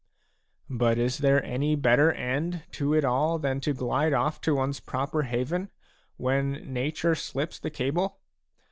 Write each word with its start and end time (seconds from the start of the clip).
J 0.67 0.75
But 0.77 0.97
is 0.97 1.19
there 1.19 1.43
any 1.43 1.75
better 1.75 2.11
end 2.11 2.63
to 2.71 2.91
it 2.95 3.05
all 3.05 3.37
than 3.37 3.59
to 3.61 3.71
glide 3.71 4.13
off 4.13 4.41
to 4.41 4.55
one's 4.55 4.79
proper 4.79 5.21
haven, 5.21 5.69
when 6.17 6.53
nature 6.73 7.13
slips 7.13 7.59
the 7.59 7.69
cable 7.69 8.19